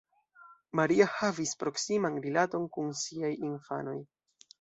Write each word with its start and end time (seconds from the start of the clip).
Maria 0.77 1.05
havis 1.17 1.51
proksiman 1.63 2.17
rilaton 2.23 2.65
kun 2.79 2.89
siaj 3.03 3.31
infanoj. 3.51 3.95